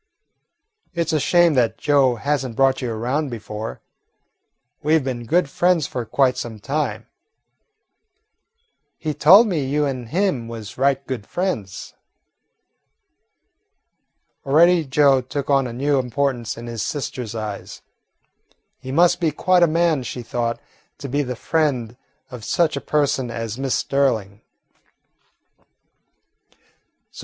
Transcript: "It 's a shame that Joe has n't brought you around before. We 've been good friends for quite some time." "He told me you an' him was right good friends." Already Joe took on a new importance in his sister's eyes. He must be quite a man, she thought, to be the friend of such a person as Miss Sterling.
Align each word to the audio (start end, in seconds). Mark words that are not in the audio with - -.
"It 0.95 1.09
's 1.09 1.13
a 1.13 1.19
shame 1.19 1.53
that 1.53 1.77
Joe 1.77 2.15
has 2.15 2.43
n't 2.43 2.55
brought 2.55 2.81
you 2.81 2.91
around 2.91 3.29
before. 3.29 3.81
We 4.81 4.97
've 4.97 5.03
been 5.03 5.27
good 5.27 5.47
friends 5.47 5.85
for 5.85 6.05
quite 6.05 6.37
some 6.37 6.57
time." 6.59 7.05
"He 8.97 9.13
told 9.13 9.45
me 9.45 9.63
you 9.63 9.85
an' 9.85 10.07
him 10.07 10.47
was 10.47 10.75
right 10.75 11.05
good 11.05 11.27
friends." 11.27 11.93
Already 14.43 14.85
Joe 14.85 15.21
took 15.21 15.51
on 15.51 15.67
a 15.67 15.71
new 15.71 15.99
importance 15.99 16.57
in 16.57 16.65
his 16.65 16.81
sister's 16.81 17.35
eyes. 17.35 17.83
He 18.79 18.91
must 18.91 19.19
be 19.19 19.29
quite 19.29 19.61
a 19.61 19.67
man, 19.67 20.01
she 20.01 20.23
thought, 20.23 20.59
to 20.97 21.09
be 21.09 21.21
the 21.21 21.35
friend 21.35 21.95
of 22.31 22.43
such 22.43 22.75
a 22.75 22.81
person 22.81 23.29
as 23.29 23.59
Miss 23.59 23.75
Sterling. 23.75 24.41